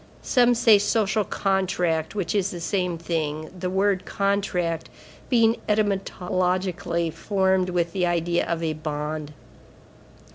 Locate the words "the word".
3.55-4.03